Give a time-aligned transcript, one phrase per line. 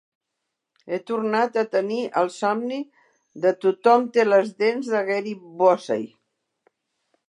[0.93, 2.81] He tornat a tenir el somni
[3.45, 6.07] de "tothom té les dents de Gary Busey".